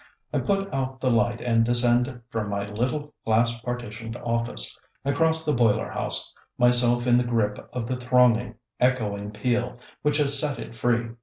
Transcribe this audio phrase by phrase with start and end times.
[0.33, 4.75] I put out the light and descend from my little glass partitioned office.
[5.05, 10.17] I cross the boiler house, myself in the grip of the thronging, echoing peal which
[10.17, 11.09] has set it free.